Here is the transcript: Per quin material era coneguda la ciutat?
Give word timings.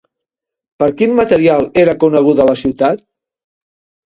Per 0.83 0.87
quin 1.01 1.13
material 1.19 1.69
era 1.83 1.95
coneguda 2.05 2.49
la 2.51 2.57
ciutat? 2.63 3.05